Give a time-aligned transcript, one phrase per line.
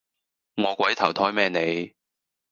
[0.55, 1.93] 餓鬼投胎咩你